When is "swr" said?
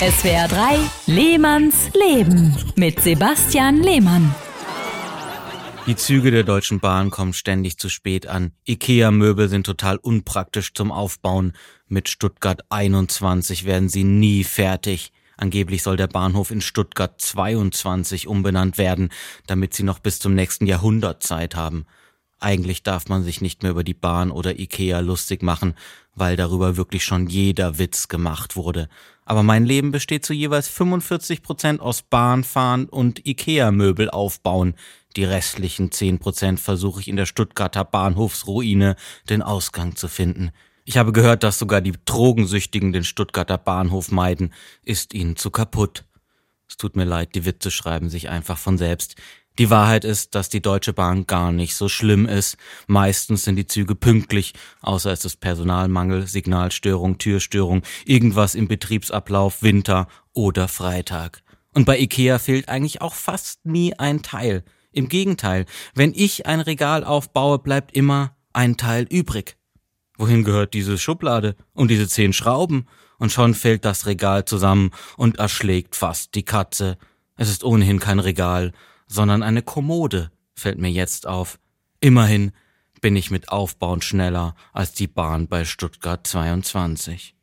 0.00-0.46